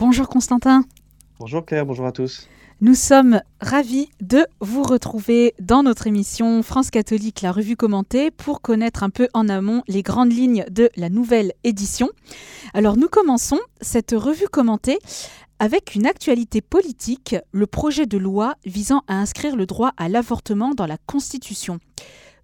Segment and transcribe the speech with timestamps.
[0.00, 0.84] Bonjour Constantin.
[1.38, 2.48] Bonjour Claire, bonjour à tous.
[2.80, 8.62] Nous sommes ravis de vous retrouver dans notre émission France catholique, la revue commentée, pour
[8.62, 12.08] connaître un peu en amont les grandes lignes de la nouvelle édition.
[12.72, 14.98] Alors nous commençons cette revue commentée
[15.58, 20.70] avec une actualité politique, le projet de loi visant à inscrire le droit à l'avortement
[20.70, 21.78] dans la Constitution.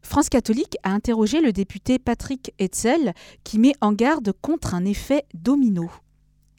[0.03, 3.15] France catholique a interrogé le député Patrick Hetzel
[3.45, 5.89] qui met en garde contre un effet domino.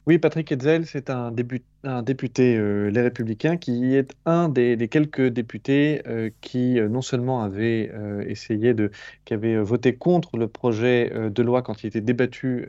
[0.08, 6.00] Oui, Patrick Hetzel, c'est un, député euh, Les Républicains qui est un des, quelques députés
[6.06, 7.92] euh, qui euh, non seulement avait
[8.26, 8.90] essayé de,
[9.26, 12.68] qui avait voté contre le projet de loi quand il était débattu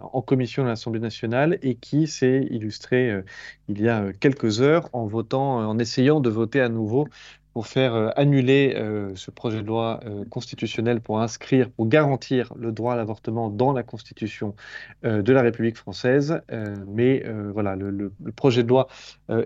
[0.00, 3.20] en commission de l'Assemblée nationale et qui s'est illustré
[3.68, 7.08] il y a quelques heures en votant, en essayant de voter à nouveau
[7.56, 12.52] pour faire euh, annuler euh, ce projet de loi euh, constitutionnel pour inscrire, pour garantir
[12.54, 14.54] le droit à l'avortement dans la Constitution
[15.02, 16.40] de la République française.
[16.88, 18.88] mais voilà, le, projet de loi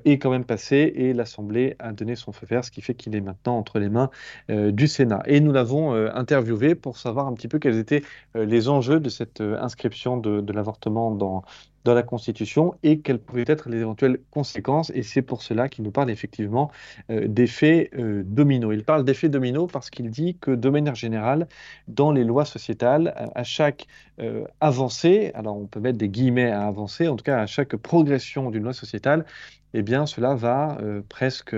[0.05, 3.15] est quand même passé et l'Assemblée a donné son feu vert, ce qui fait qu'il
[3.15, 4.11] est maintenant entre les mains
[4.49, 5.23] du Sénat.
[5.27, 8.03] Et nous l'avons interviewé pour savoir un petit peu quels étaient
[8.35, 11.45] les enjeux de cette inscription de, de l'avortement dans,
[11.85, 14.91] dans la Constitution et quelles pouvaient être les éventuelles conséquences.
[14.95, 16.71] Et c'est pour cela qu'il nous parle effectivement
[17.11, 18.75] euh, d'effets euh, dominos.
[18.75, 21.49] Il parle d'effets dominos parce qu'il dit que de manière générale,
[21.89, 23.87] dans les lois sociétales, à, chaque
[24.21, 27.77] euh, avancée, alors on peut mettre des guillemets à avancer, en tout cas à chaque
[27.77, 29.25] progression d'une loi sociétale,
[29.73, 30.79] eh bien, cela va
[31.09, 31.55] presque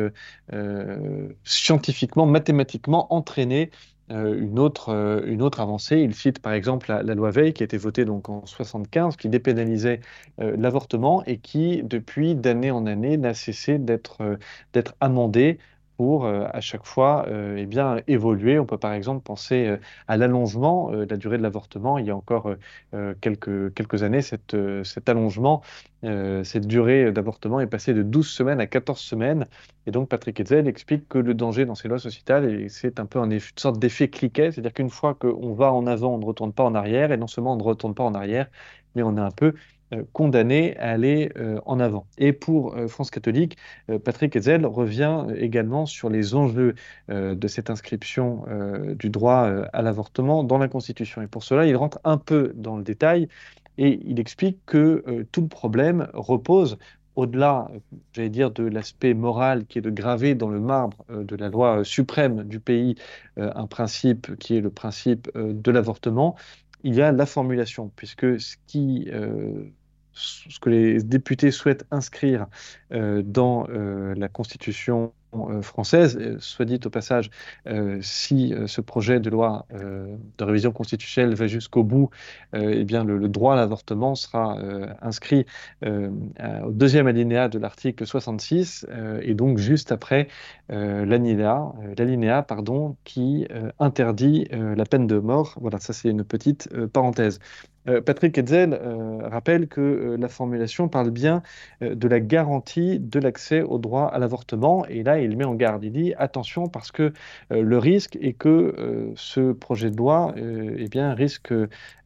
[1.44, 5.98] scientifiquement, mathématiquement entraîner euh, une, autre, euh, une autre avancée.
[5.98, 9.28] Il cite par exemple la, loi Veil qui a été votée donc en 75, qui
[9.28, 10.00] dépénalisait
[10.40, 14.22] euh, l'avortement et qui, depuis d'année en année, n'a cessé d'être
[15.00, 15.58] amendée
[15.96, 17.26] pour à chaque fois
[17.56, 18.58] eh bien, évoluer.
[18.58, 19.76] On peut par exemple penser
[20.08, 21.98] à l'allongement de la durée de l'avortement.
[21.98, 22.54] Il y a encore
[23.20, 25.62] quelques, quelques années, cette, cet allongement,
[26.02, 29.46] cette durée d'avortement est passée de 12 semaines à 14 semaines.
[29.86, 33.18] Et donc Patrick Hetzel explique que le danger dans ces lois sociétales, c'est un peu
[33.18, 36.64] une sorte d'effet cliquet, c'est-à-dire qu'une fois qu'on va en avant, on ne retourne pas
[36.64, 38.48] en arrière, et non seulement on ne retourne pas en arrière,
[38.94, 39.54] mais on est un peu
[39.92, 42.06] euh, condamné à aller euh, en avant.
[42.16, 43.56] Et pour euh, France catholique,
[44.04, 46.74] Patrick Hetzel revient également sur les enjeux
[47.08, 48.44] de cette inscription
[48.94, 51.22] du droit à l'avortement dans la Constitution.
[51.22, 53.28] Et pour cela, il rentre un peu dans le détail
[53.78, 56.78] et il explique que tout le problème repose
[57.16, 57.68] au-delà,
[58.12, 61.84] j'allais dire, de l'aspect moral qui est de graver dans le marbre de la loi
[61.84, 62.94] suprême du pays
[63.36, 66.36] un principe qui est le principe de l'avortement,
[66.84, 69.08] il y a la formulation, puisque ce qui
[70.14, 72.46] ce que les députés souhaitent inscrire
[72.92, 77.30] euh, dans euh, la Constitution euh, française, soit dit au passage,
[78.02, 82.10] si ce projet de loi de révision constitutionnelle va jusqu'au bout,
[82.52, 84.58] eh bien le, droit à l'avortement sera
[85.00, 85.46] inscrit
[85.82, 88.86] au deuxième alinéa de l'article 66
[89.22, 90.28] et donc juste après
[90.68, 93.46] l'alinéa, l'alinéa pardon, qui
[93.78, 95.56] interdit la peine de mort.
[95.62, 97.38] Voilà, ça c'est une petite parenthèse.
[97.88, 101.42] Euh, Patrick Hetzel euh, rappelle que euh, la formulation parle bien
[101.80, 104.86] de la garantie de l'accès au droit à l'avortement.
[104.86, 105.84] Et là, il met en garde.
[105.84, 107.12] Il dit attention parce que
[107.50, 111.52] le risque est que ce projet de loi eh risque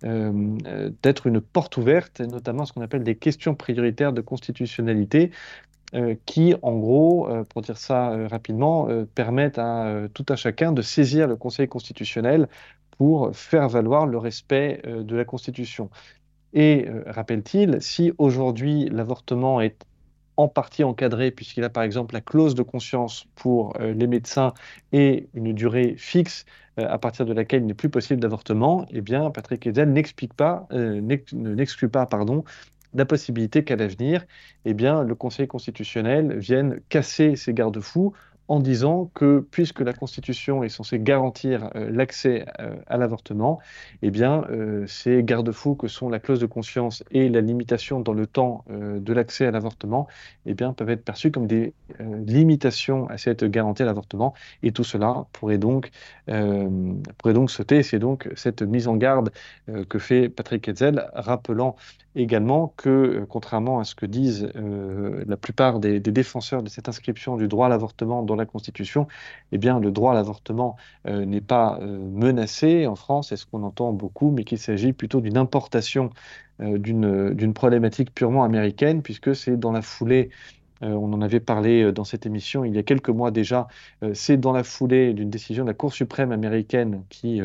[0.03, 5.31] d'être une porte ouverte, notamment ce qu'on appelle des questions prioritaires de constitutionnalité.
[6.25, 11.37] qui, en gros, pour dire ça rapidement, permettent à tout un chacun de saisir le
[11.37, 12.49] Conseil constitutionnel
[12.97, 15.91] pour faire valoir le respect euh, de la Constitution.
[16.53, 19.85] Et euh, rappelle-t-il, si aujourd'hui l'avortement est
[20.39, 24.53] en partie encadré, puisqu'il a par exemple la clause de conscience pour euh, les médecins
[24.93, 26.45] et une durée fixe
[26.79, 30.69] à partir de laquelle il n'est plus possible d'avortement, eh bien, Patrick Hetzel n'explique pas,
[31.33, 32.45] n'exclut pas, pardon,
[32.93, 34.27] la possibilité qu'à l'avenir,
[34.67, 38.13] eh bien, le Conseil constitutionnel vienne casser ces garde-fous
[38.49, 43.59] en disant que puisque la Constitution est censée garantir euh, l'accès euh, à l'avortement,
[44.03, 48.13] eh bien, euh, ces garde-fous que sont la clause de conscience et la limitation dans
[48.13, 50.07] le temps de l'accès à l'avortement,
[50.45, 54.85] eh bien, peuvent être perçus comme des limitations à cette garantie à l'avortement, et tout
[54.85, 55.91] cela pourrait donc,
[56.27, 57.83] pourrait donc sauter.
[57.83, 59.31] C'est donc cette mise en garde
[59.89, 61.77] que fait Patrick Hetzel, rappelant
[62.17, 67.49] également que, contrairement à ce que disent la plupart des, défenseurs de cette inscription du
[67.49, 69.07] droit à l'avortement dans la Constitution,
[69.53, 70.77] eh bien, le droit à l'avortement
[71.07, 74.93] euh, n'est pas euh, menacé en France, c'est ce qu'on entend beaucoup, mais qu'il s'agit
[74.93, 76.11] plutôt d'une importation
[76.61, 80.31] euh, d'une problématique purement américaine, puisque c'est dans la foulée
[80.83, 83.69] on en avait parlé dans cette émission il y a quelques mois déjà.
[84.13, 87.41] c'est dans la foulée d'une décision de la Cour suprême américaine qui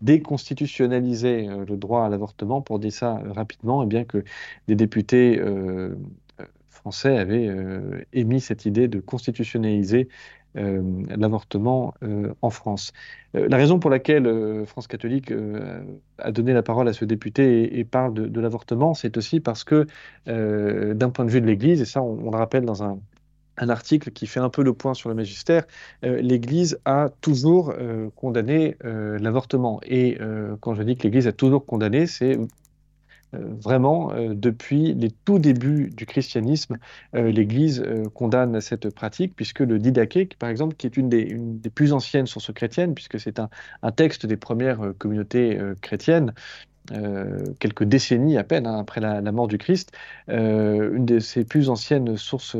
[0.00, 2.60] déconstitutionnalisait le droit à l'avortement.
[2.62, 4.24] Pour dire ça rapidement, et eh bien que
[4.68, 5.40] des députés
[6.68, 7.50] Français avaient
[8.12, 10.08] émis cette idée de constitutionnaliser
[10.56, 11.94] l'avortement
[12.42, 12.92] en France.
[13.34, 15.32] la raison pour laquelle France catholique
[16.18, 19.86] a donné la parole à ce député et, parle de, l'avortement, c'est aussi parce que
[20.26, 22.98] d'un point de vue de l'Église, et ça on, le rappelle dans un,
[23.58, 25.64] article qui fait un peu le point sur le magistère,
[26.02, 27.74] l'Église a toujours
[28.14, 29.80] condamné l'avortement.
[29.84, 30.18] Et
[30.60, 32.46] quand je dis que l'Église a toujours condamné, c'est euh,
[33.40, 36.78] vraiment, euh, depuis les tout débuts du christianisme,
[37.14, 37.84] euh, l'Église
[38.14, 41.36] condamne cette pratique, puisque le Didaché, par exemple, qui est une des,
[41.74, 43.48] plus anciennes sources chrétiennes, puisque c'est un,
[43.96, 46.32] texte des premières communautés chrétiennes,
[47.58, 49.92] quelques décennies à peine hein, après la, mort du Christ,
[50.28, 52.56] une de ses plus anciennes sources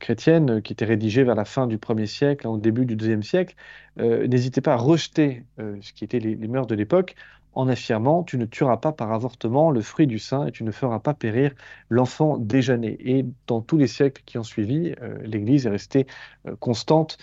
[0.00, 3.54] chrétiennes, qui était rédigée vers la fin du 1er siècle, au début du 2e siècle,
[3.98, 7.14] n'hésitait pas à rejeter ce qui étaient les mœurs de l'époque
[7.54, 10.70] en affirmant Tu ne tueras pas par avortement le fruit du sein et tu ne
[10.70, 11.52] feras pas périr
[11.88, 12.96] l'enfant déjà né.
[13.00, 16.06] Et dans tous les siècles qui ont suivi, euh, l'Église est restée
[16.46, 17.18] euh, constante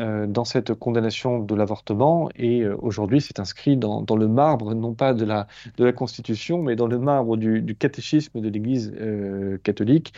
[0.00, 5.14] euh, dans cette condamnation de l'avortement et aujourd'hui c'est inscrit dans, le marbre, non pas
[5.14, 5.46] de la,
[5.76, 8.94] de la Constitution, mais dans le marbre du, catéchisme de l'Église
[9.62, 10.12] catholique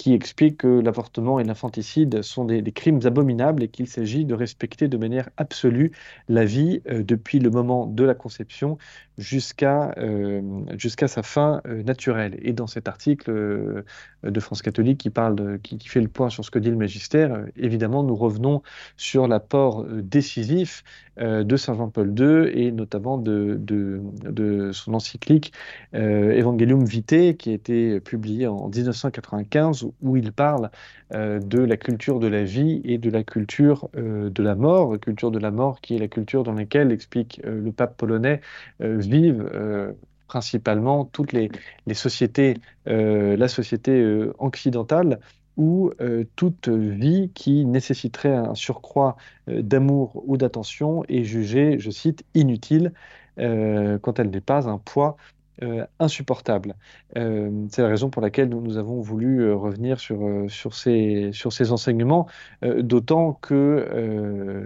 [0.00, 4.88] qui explique que l'avortement et l'infanticide sont des, crimes abominables et qu'il s'agit de respecter
[4.88, 5.92] de manière absolue
[6.26, 8.78] la vie euh, depuis le moment de la conception
[9.18, 10.40] jusqu'à euh,
[10.78, 12.38] jusqu'à sa fin euh, naturelle.
[12.40, 13.84] Et dans cet article
[14.22, 17.44] de France catholique qui, parle qui, fait le point sur ce que dit le magistère,
[17.56, 18.62] évidemment, nous revenons
[18.96, 20.84] sur l'apport décisif
[21.18, 25.52] de Saint Jean-Paul II et notamment de, de, de son encyclique
[25.92, 30.70] Evangelium Vitae qui a été publiée en 1995 où il parle
[31.14, 34.98] euh, de la culture de la vie et de la culture euh, de la mort,
[35.00, 38.40] culture de la mort qui est la culture dans laquelle, explique euh, le pape polonais,
[38.78, 39.50] vivent
[40.28, 41.50] principalement toutes les,
[41.92, 42.54] sociétés,
[42.86, 45.18] la société occidentale
[45.56, 45.90] ou
[46.36, 49.16] toute vie qui nécessiterait un surcroît
[49.46, 52.92] d'amour ou d'attention est jugée, je cite, inutile
[53.36, 55.16] quand elle n'est pas un poids
[55.62, 56.74] euh, insupportable.
[57.18, 60.18] Euh, c'est la raison pour laquelle nous, avons voulu euh, revenir sur,
[60.48, 62.26] sur, ces, sur ces enseignements,
[62.62, 63.86] d'autant que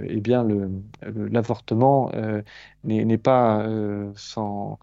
[0.09, 0.23] eh
[1.31, 2.13] l'avortement
[2.85, 3.67] n'est pas
[4.15, 4.79] sans,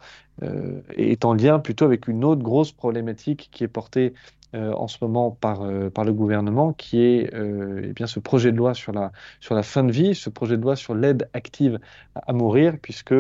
[0.98, 4.14] est en lien plutôt avec une autre grosse problématique qui est portée
[4.54, 8.20] euh, en ce moment par, euh, par le gouvernement, qui est euh, eh bien, ce
[8.20, 10.94] projet de loi sur la, sur la fin de vie, ce projet de loi sur
[10.94, 11.80] l'aide active
[12.16, 13.14] à, mourir, puisque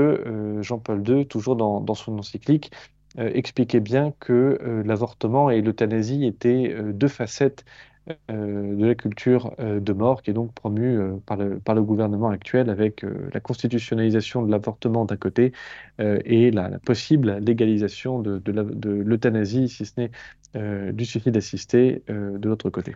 [0.61, 2.71] Jean-Paul II, toujours dans, dans son encyclique,
[3.17, 9.93] expliquait bien que l'avortement et l'euthanasie étaient deux facettes euh, de la culture euh, de
[9.93, 13.03] mort qui est donc promue euh, par, le, par le gouvernement actuel avec
[13.33, 15.51] la constitutionnalisation de l'avortement d'un côté
[15.99, 22.69] et la, possible légalisation de, de l'euthanasie, si ce n'est du suicide assisté, de l'autre
[22.69, 22.95] côté.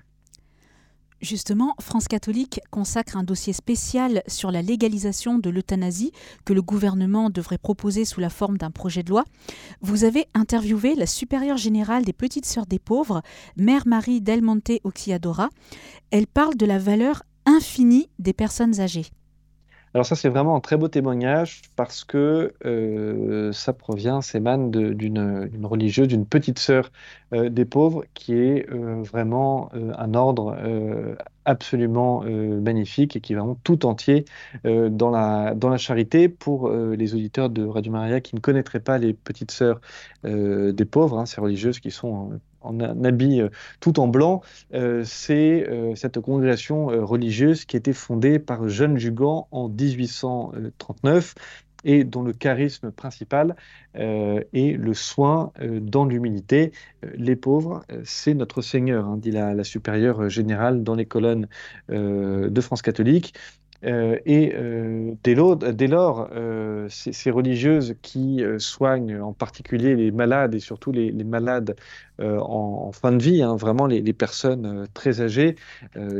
[1.25, 6.11] Justement, France catholique consacre un dossier spécial sur la légalisation de l'euthanasie
[6.45, 9.23] que le gouvernement devrait proposer sous la forme d'un projet de loi.
[9.81, 13.23] Vous avez interviewé la supérieure générale des Petites Sœurs des Pauvres,
[13.57, 15.49] Mère Marie Del Monte Oxiadora.
[16.11, 19.07] Elle parle de la valeur infinie des personnes âgées.
[19.95, 25.49] Alors ça, c'est vraiment un très beau témoignage parce que euh, ça provient, s'émane d'une
[25.63, 26.91] religieuse, d'une petite sœur
[27.31, 30.57] euh, des pauvres, qui est euh, vraiment un ordre
[31.45, 34.25] absolument magnifique et qui est vraiment tout entier
[34.65, 36.27] dans, la, dans la charité.
[36.27, 39.79] Pour les auditeurs de Radio Maria qui ne connaîtraient pas les petites sœurs
[40.25, 42.31] des pauvres, hein, ces religieuses qui sont
[42.65, 44.41] en un habit euh, tout en blanc,
[44.73, 51.35] euh, c'est euh, cette congrégation religieuse qui a été fondée par Jeanne Jugan en 1839
[51.83, 53.55] et dont le charisme principal
[53.93, 56.71] est le soin dans l'humilité.
[57.15, 61.47] les pauvres, c'est notre Seigneur, hein, dit la, supérieure générale dans les colonnes
[61.89, 63.35] de France catholique.
[63.83, 70.59] Euh, et euh, dès, lors, euh, ces, religieuses qui soignent en particulier les malades et
[70.59, 71.75] surtout les, malades
[72.19, 75.55] en, fin de vie, hein, vraiment les, personnes très âgées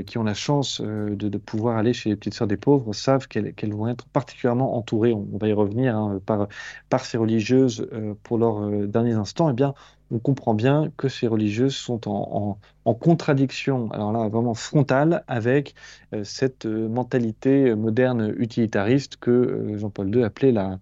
[0.06, 3.74] qui ont la chance de, pouvoir aller chez les petites sœurs des pauvres, savent qu'elles
[3.74, 6.48] vont être particulièrement entourées, on, va y revenir, hein, par,
[6.90, 7.88] par ces religieuses
[8.24, 9.50] pour leurs derniers instants.
[9.50, 9.74] Eh bien,
[10.12, 12.58] on comprend bien que ces religieuses sont en,
[12.94, 15.74] contradiction, alors là vraiment frontale, avec
[16.14, 20.80] euh, cette euh, mentalité moderne utilitariste que euh, Jean-Paul II appelait la,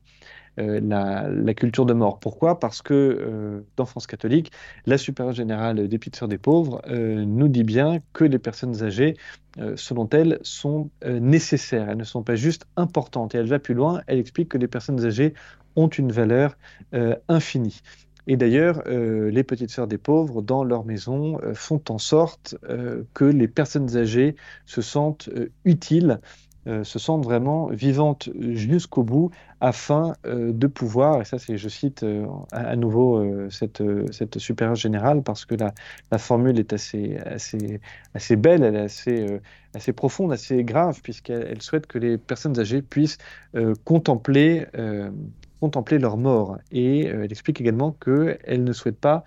[1.55, 2.19] culture de mort.
[2.19, 2.59] Pourquoi?
[2.59, 4.51] Parce que dans France catholique,
[4.85, 9.17] la supérieure générale des petites des pauvres nous dit bien que les personnes âgées,
[9.75, 11.89] selon elle, sont nécessaires.
[11.89, 13.33] Elles ne sont pas juste importantes.
[13.33, 15.33] Et elle va plus loin, elle explique que les personnes âgées
[15.75, 16.55] ont une valeur
[17.27, 17.81] infinie.
[18.27, 22.55] Et d'ailleurs, les petites sœurs des pauvres, dans leur maison, font en sorte
[23.13, 25.29] que les personnes âgées se sentent
[25.65, 26.19] utiles
[26.65, 31.67] euh, se sentent vraiment vivantes jusqu'au bout afin euh, de pouvoir, et ça c'est, je
[31.67, 33.83] cite euh, à, nouveau cette,
[34.39, 37.17] supérieure générale parce que la, formule est assez,
[38.37, 39.41] belle, elle est
[39.73, 43.17] assez profonde, assez grave, puisqu'elle souhaite que les personnes âgées puissent
[43.83, 44.65] contempler
[45.63, 46.57] contempler leur mort.
[46.71, 49.23] Et elle explique également qu'elle ne souhaite pas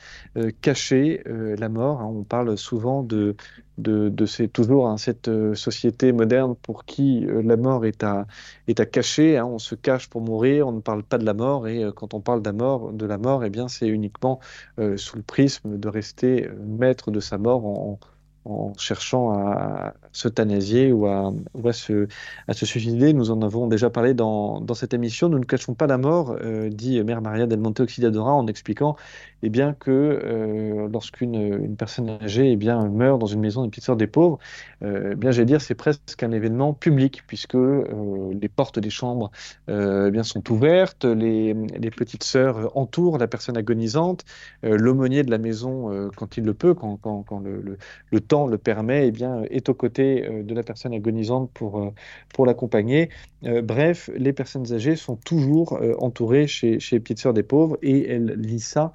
[0.61, 2.03] cacher la mort.
[2.03, 2.13] Hein.
[2.15, 3.37] On parle souvent de,
[3.79, 8.27] de, toujours hein, cette euh, société moderne pour qui euh, la mort est à,
[8.87, 9.37] cacher.
[9.37, 9.47] Hein.
[9.47, 12.15] on se cache pour mourir, on ne parle pas de la mort, et euh, quand
[12.15, 14.41] on parle de la mort, eh c'est uniquement
[14.97, 17.65] sous le prisme de rester maître de sa mort
[18.79, 21.33] cherchant à s'euthanasier ou, à,
[21.65, 22.09] à, se,
[22.49, 23.13] à, se, suicider.
[23.13, 25.29] Nous en avons déjà parlé dans, dans cette émission.
[25.29, 26.37] Nous ne cachons pas la mort,
[26.71, 28.97] dit Mère Maria del Monte Oxidadora, en expliquant
[29.43, 33.69] eh bien, que euh, lorsqu'une une personne âgée eh bien, meurt dans une maison des
[33.69, 34.39] petites sœurs des pauvres,
[34.83, 39.31] euh, eh j'allais dire c'est presque un événement public puisque euh, les portes des chambres
[39.69, 44.25] eh bien, sont ouvertes, les, les, petites sœurs entourent la personne agonisante,
[44.63, 47.79] l'aumônier de la maison, quand il le peut, quand, quand, le,
[48.11, 51.93] le, temps le permet, eh bien, est aux côtés de la personne agonisante pour,
[52.35, 53.09] pour l'accompagner.
[53.63, 58.35] bref, les personnes âgées sont toujours entourées chez, chez petites sœurs des pauvres et elles
[58.37, 58.93] lisent ça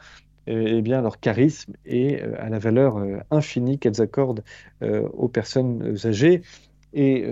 [0.50, 4.44] euh, eh bien, leur charisme et euh, à la valeur euh, infinie qu'elles accordent
[4.82, 6.42] aux personnes âgées.
[6.94, 7.24] Et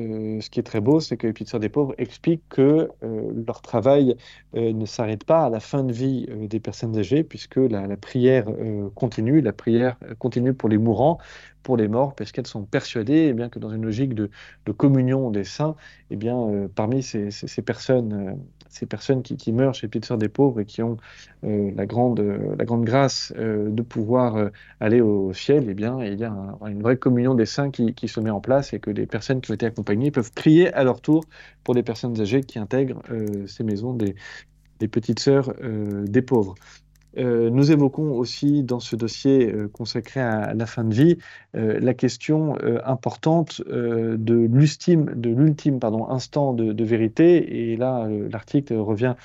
[0.42, 4.16] ce qui est très beau, c'est que les petites des pauvres expliquent que leur travail
[4.54, 8.46] ne s'arrête pas à la fin de vie des personnes âgées, puisque la, prière
[8.96, 11.18] continue, la prière continue pour les mourants,
[11.64, 14.30] pour les morts, parce qu'elles sont persuadées eh bien, que dans une logique de,
[14.78, 15.76] communion des saints,
[16.10, 18.38] eh bien, parmi ces, ces personnes
[18.70, 20.98] ces personnes qui, meurent chez Petites Sœurs des Pauvres et qui ont
[21.44, 24.50] euh, la, grande, la grande grâce euh, de pouvoir euh,
[24.80, 26.34] aller au ciel, eh bien, il y a
[26.68, 29.52] une vraie communion des saints qui, se met en place et que les personnes qui
[29.52, 31.24] ont été accompagnées peuvent prier à leur tour
[31.64, 33.02] pour les personnes âgées qui intègrent
[33.48, 34.16] ces maisons des,
[34.80, 36.56] des Petites Sœurs des Pauvres.
[37.18, 41.18] Euh, nous évoquons aussi dans ce dossier euh, consacré à la fin de vie
[41.56, 47.72] euh, la question importante de l'ultime, de l'ultime instant de, de, vérité.
[47.72, 49.16] Et là, l'article revient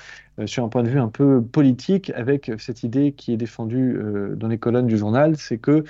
[0.45, 3.99] sur un point de vue un peu politique avec cette idée qui est défendue
[4.35, 5.83] dans les colonnes du journal, c'est que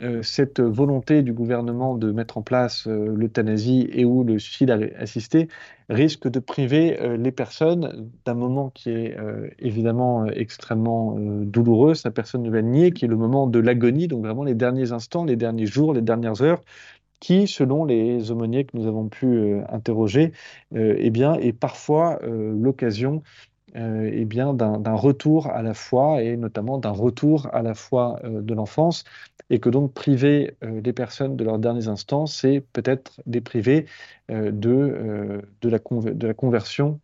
[0.00, 4.70] euh, cette volonté du gouvernement de mettre en place euh, l'euthanasie et ou le suicide
[4.96, 5.48] assisté
[5.88, 9.16] risque de priver euh, les personnes d'un moment qui est
[9.58, 14.24] évidemment extrêmement douloureux, ça personne ne va nier, qui est le moment de l'agonie, donc
[14.24, 16.60] vraiment les derniers instants, les derniers jours, les dernières heures,
[17.20, 20.32] qui, selon les aumôniers que nous avons pu interroger,
[20.74, 23.22] eh bien, est parfois l'occasion
[23.76, 28.18] euh, eh bien, d'un retour à la foi et notamment d'un retour à la foi
[28.24, 29.04] euh, de l'enfance
[29.50, 33.86] et que donc priver euh, les personnes de leurs derniers instants, c'est peut-être les priver
[34.28, 37.00] de, de, la de la conversion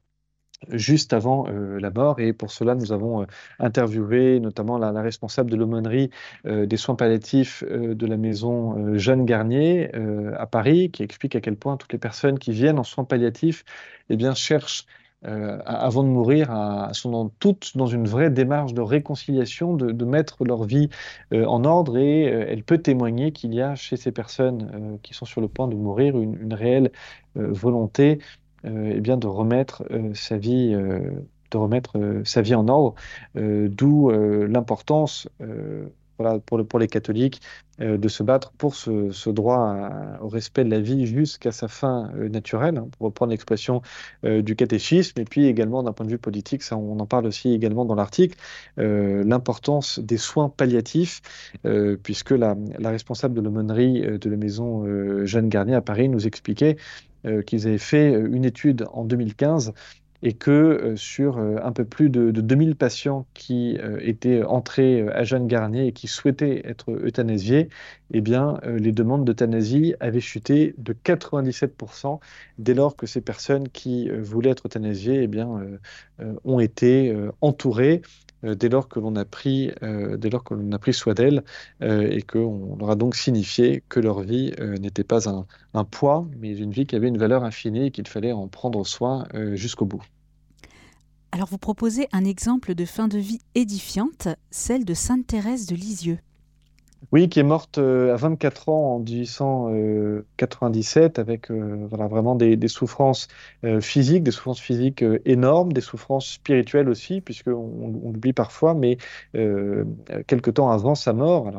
[0.71, 2.21] juste avant la mort.
[2.21, 3.26] Et pour cela, nous avons
[3.59, 6.11] interviewé notamment la, responsable de l'aumônerie
[6.44, 9.90] des soins palliatifs de la maison Jeanne Garnier
[10.37, 13.64] à Paris, qui explique à quel point toutes les personnes qui viennent en soins palliatifs
[14.11, 14.85] eh bien, cherchent
[15.26, 16.50] euh, avant de mourir,
[16.92, 20.90] sont toutes dans une vraie démarche de réconciliation, de, mettre leur vie
[21.32, 25.14] euh, en ordre et euh, elle peut témoigner qu'il y a chez ces personnes qui
[25.14, 26.92] sont sur le point de mourir une, réelle
[27.34, 28.18] volonté
[28.64, 32.94] eh bien, de remettre sa vie de remettre sa vie en ordre,
[33.34, 35.28] d'où l'importance
[36.47, 37.40] pour, les catholiques,
[37.80, 39.90] euh, de se battre pour ce, droit
[40.21, 43.83] au respect de la vie jusqu'à sa fin euh, naturelle, hein, pour reprendre l'expression
[44.25, 47.52] euh, du catéchisme, et puis également d'un point de vue politique, on en parle aussi
[47.52, 48.37] également dans l'article,
[48.76, 51.21] l'importance des soins palliatifs,
[52.02, 54.85] puisque la, la, responsable de l'aumônerie de la maison
[55.25, 56.76] Jeanne Garnier à Paris nous expliquait
[57.47, 59.73] qu'ils avaient fait une étude en 2015
[60.24, 65.06] et que euh, sur euh, un peu plus de, 2000 patients qui euh, étaient entrés
[65.10, 67.68] à Jeanne Garnier et qui souhaitaient être euthanasiés,
[68.12, 72.20] eh bien, les demandes d'euthanasie avaient chuté de 97%
[72.58, 75.60] dès lors que ces personnes qui voulaient être euthanasiées eh bien,
[76.44, 78.02] ont été entourées
[78.42, 79.72] dès lors que l'on a pris,
[80.80, 81.42] pris soin d'elles
[81.80, 86.56] et qu'on leur a donc signifié que leur vie n'était pas un, un, poids, mais
[86.56, 90.04] une vie qui avait une valeur infinie et qu'il fallait en prendre soin jusqu'au bout.
[91.34, 95.74] Alors vous proposez un exemple de fin de vie édifiante, celle de Sainte Thérèse de
[95.74, 96.20] Lisieux.
[97.10, 103.26] Oui, qui est morte à 24 ans en 1897 avec voilà, vraiment des, souffrances
[103.80, 108.98] physiques, des souffrances physiques énormes, des souffrances spirituelles aussi, puisqu'on on, l'oublie parfois, mais
[109.32, 111.50] quelque temps avant sa mort,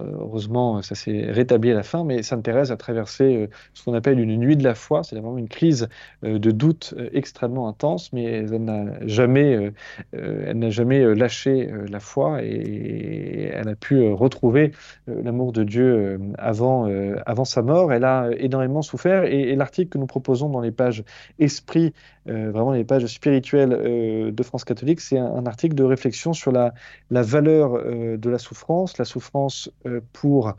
[0.00, 4.20] heureusement ça s'est rétabli à la fin, mais Sainte Thérèse a traversé ce qu'on appelle
[4.20, 5.88] une nuit de la foi, c'est vraiment une crise
[6.22, 9.72] de doute extrêmement intense, mais elle n'a jamais,
[10.12, 14.72] elle n'a jamais lâché la foi et elle a pu retrouver
[15.08, 17.92] euh, l'amour de Dieu euh, avant, euh, avant sa mort.
[17.92, 21.02] Elle a énormément souffert et, l'article que nous proposons dans les pages
[21.38, 21.92] esprit,
[22.26, 26.74] vraiment les pages spirituelles de France catholique, c'est un, article de réflexion sur la,
[27.10, 29.70] la valeur de la souffrance, la souffrance
[30.12, 30.54] pour,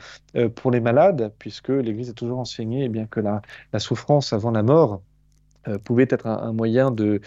[0.56, 3.42] pour les malades, puisque l'Église a toujours enseigné eh bien, que la,
[3.80, 5.02] souffrance avant la mort
[5.68, 7.22] euh, pouvait être un, moyen de,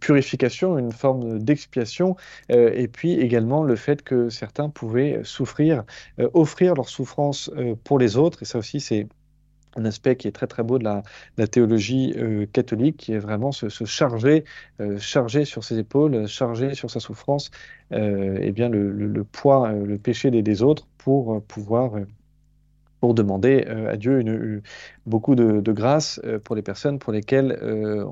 [0.00, 2.16] purification, une forme d'expiation,
[2.50, 5.84] euh, et puis également le fait que certains pouvaient souffrir,
[6.18, 7.50] euh, offrir leur souffrance
[7.84, 9.06] pour les autres, et ça aussi c'est
[9.76, 11.02] un aspect qui est très très beau de la,
[11.46, 12.14] théologie
[12.52, 14.44] catholique, qui est vraiment se, charger,
[14.98, 17.50] charger sur ses épaules, charger sur sa souffrance,
[17.92, 21.92] et eh bien le, poids, le péché des, autres pour pouvoir
[23.00, 24.62] pour demander euh, à Dieu une,
[25.06, 28.04] beaucoup de, grâce euh, pour les personnes pour lesquelles euh,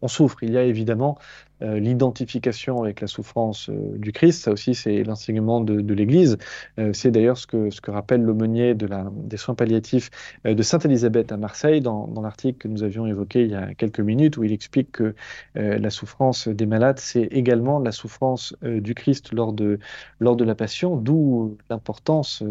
[0.00, 0.42] on, souffre.
[0.42, 1.18] Il y a évidemment
[1.60, 4.44] euh, l'identification avec la souffrance euh, du Christ.
[4.44, 6.38] Ça aussi, c'est l'enseignement de, l'Église.
[6.78, 10.10] Euh, c'est d'ailleurs ce que, rappelle l'aumônier de des soins palliatifs
[10.44, 14.36] de Sainte-Élisabeth à Marseille, dans, l'article que nous avions évoqué il y a quelques minutes,
[14.36, 15.14] où il explique que
[15.54, 19.78] la souffrance des malades, c'est également la souffrance du Christ lors de,
[20.20, 22.42] lors de la passion, d'où l'importance,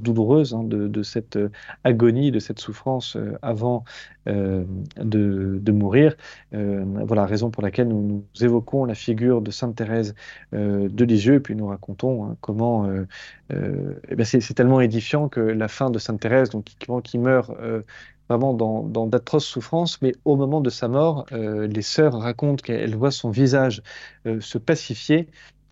[0.00, 1.38] douloureuse hein, de, de, cette
[1.84, 3.84] agonie, de cette souffrance avant
[4.26, 6.16] de, de, mourir.
[6.52, 10.14] voilà la raison pour laquelle nous, nous évoquons la figure de Sainte Thérèse
[10.54, 13.06] euh, de Lisieux, et puis nous racontons hein, comment euh,
[13.52, 17.50] euh, eh ben c'est tellement édifiant que la fin de Sainte Thérèse, donc qui, meurt
[18.28, 23.10] vraiment dans, d'atroces souffrances, mais au moment de sa mort, les sœurs racontent qu'elles voient
[23.10, 23.82] son visage
[24.40, 25.28] se pacifier.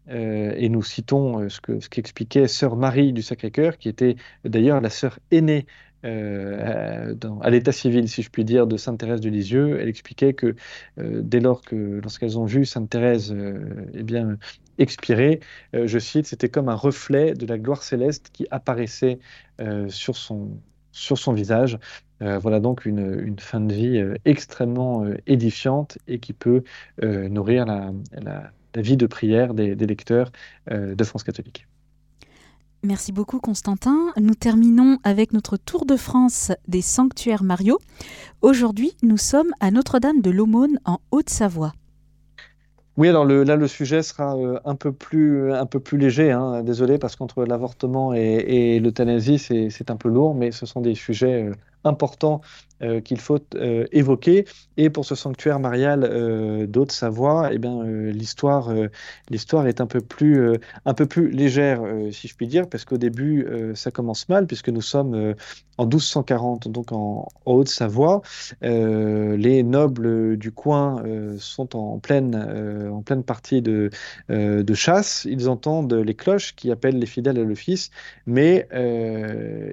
[0.08, 5.66] et nous citons ce qu'expliquait sœur Marie du Sacré-Cœur, qui était d'ailleurs la sœur aînée
[6.04, 9.78] euh, dans, à l'état civil, si je puis dire, de Sainte Thérèse de Lisieux.
[9.80, 10.54] Elle expliquait que
[10.98, 14.04] euh, dès lors que, lorsqu'elles ont vu Sainte Thérèse euh, eh
[14.78, 15.40] expirer,
[15.72, 19.18] je cite, c'était comme un reflet de la gloire céleste qui apparaissait
[19.88, 21.78] sur, son, visage.
[22.20, 26.62] voilà donc une, fin de vie extrêmement édifiante et qui peut
[27.02, 27.90] nourrir la,
[28.76, 30.30] vie de prière des lecteurs
[30.70, 31.66] de France catholique.
[32.86, 34.12] Merci beaucoup Constantin.
[34.16, 37.80] Nous terminons avec notre tour de France des sanctuaires Mario.
[38.42, 41.72] Aujourd'hui, nous sommes à Notre-Dame de l'Aumône en Haute-Savoie.
[42.96, 46.30] Oui, alors là, le sujet sera euh, un, peu plus, un peu plus léger.
[46.30, 46.62] Hein.
[46.62, 51.42] Désolé, parce qu'entre l'avortement et, l'euthanasie, c'est un peu lourd, mais ce sont des sujets
[51.42, 52.40] euh, importants
[52.82, 54.44] euh, qu'il faut euh, évoquer.
[54.76, 58.70] Et pour ce sanctuaire marial euh, d'Haute-Savoie, eh bien, l'histoire,
[59.30, 60.52] l'histoire est un peu plus,
[60.84, 61.80] un peu plus légère,
[62.12, 65.34] si je puis dire, parce qu'au début, ça commence mal, puisque nous sommes
[65.78, 68.20] en 1240, donc en, Haute-Savoie.
[68.60, 71.02] les nobles du coin
[71.38, 72.34] sont en pleine,
[72.92, 73.90] en pleine partie de,
[74.28, 75.26] de chasse.
[75.28, 77.90] Ils entendent les cloches qui appellent les fidèles à l'office,
[78.26, 78.68] mais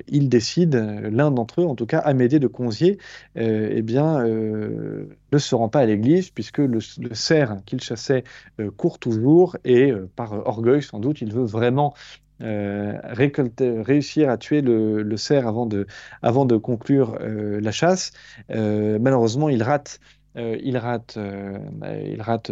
[0.07, 2.92] ils décident, l'un d'entre eux en tout cas, Amédée de Conzier,
[3.37, 8.23] euh, eh bien, euh, ne se rend pas à l'église puisque le, cerf qu'il chassait
[8.59, 11.93] euh, court toujours et par orgueil sans doute, il veut vraiment
[12.39, 18.11] réussir à tuer le, cerf avant de conclure la chasse.
[18.49, 19.99] malheureusement, il rate
[20.35, 21.57] euh, il rate, euh,
[22.05, 22.51] il rate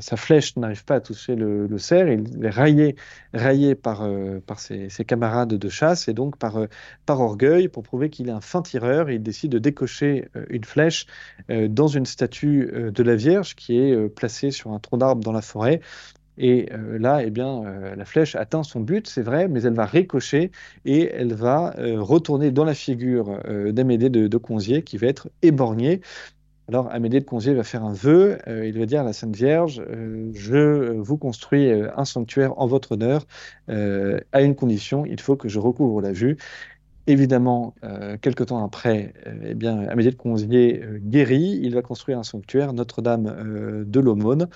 [0.00, 2.96] sa flèche n'arrive pas à toucher le, cerf, il est raillé,
[3.32, 6.58] raillé par, euh, par ses, camarades de chasse et donc par,
[7.04, 11.06] par orgueil, pour prouver qu'il est un fin tireur, il décide de décocher une flèche
[11.48, 15.42] dans une statue de la Vierge qui est placée sur un tronc d'arbre dans la
[15.42, 15.80] forêt.
[16.38, 17.62] Et là, eh bien,
[17.96, 20.50] la flèche atteint son but, c'est vrai, mais elle va ricocher
[20.84, 23.38] et elle va retourner dans la figure
[23.72, 26.00] d'Amédée de, de, Conzier qui va être éborgnée.
[26.68, 29.36] Alors Amédée de Conzier va faire un vœu, euh, il va dire à la Sainte
[29.36, 33.24] Vierge, euh, je vous construis euh, un sanctuaire en votre honneur,
[33.68, 36.36] à une condition, il faut que je recouvre la vue.
[37.08, 37.74] Évidemment,
[38.20, 43.84] quelque temps après, eh bien, Amédée de Conzier guérit, il va construire un sanctuaire, Notre-Dame
[43.86, 44.48] de l'Aumône,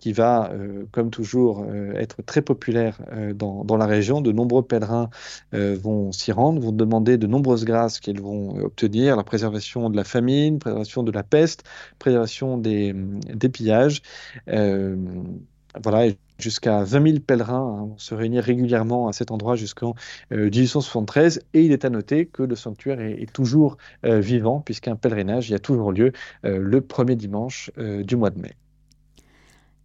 [0.00, 4.20] qui va, euh, comme toujours, euh, être très populaire euh, dans, la région.
[4.20, 5.10] De nombreux pèlerins
[5.52, 10.04] vont s'y rendre, vont demander de nombreuses grâces qu'ils vont obtenir, la préservation de la
[10.04, 11.64] famine, préservation de la peste,
[11.98, 14.02] préservation des, des pillages.
[14.46, 19.94] voilà, jusqu'à 20 000 pèlerins hein, se réunir régulièrement à cet endroit jusqu'en
[20.30, 21.42] 1873.
[21.54, 25.58] Et il est à noter que le sanctuaire est, toujours vivant, puisqu'un pèlerinage y a
[25.58, 28.56] toujours lieu le premier dimanche du mois de mai.